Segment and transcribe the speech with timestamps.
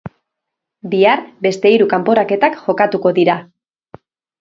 [0.93, 3.41] Bihar beste hiru kanporaketak jokatuko dira.